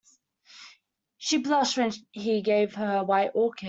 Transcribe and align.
She 1.19 1.37
blushed 1.37 1.77
when 1.77 1.91
he 2.11 2.41
gave 2.41 2.73
her 2.73 2.97
a 3.01 3.03
white 3.03 3.33
orchid. 3.35 3.59